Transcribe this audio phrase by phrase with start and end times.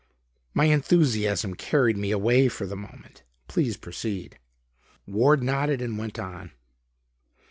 [0.55, 3.21] "My enthusiasm carried me away for the moment.
[3.47, 4.39] Please proceed."
[5.05, 6.53] Ward nodded and went on.